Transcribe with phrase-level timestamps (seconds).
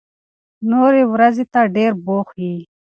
[0.69, 2.55] نورې ورځې ته ډېر بوخت يې.